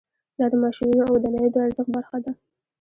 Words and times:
دا 0.37 0.45
د 0.51 0.53
ماشینونو 0.63 1.01
او 1.05 1.13
ودانیو 1.15 1.53
د 1.53 1.55
ارزښت 1.65 1.89
برخه 1.95 2.17
ده 2.23 2.31